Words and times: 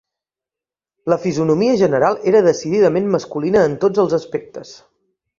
La 1.11 1.17
fisonomia 1.25 1.75
general 1.81 2.17
era 2.31 2.41
decididament 2.47 3.11
masculina 3.17 3.65
en 3.69 3.75
tots 3.85 4.03
els 4.05 4.17
aspectes. 4.19 4.73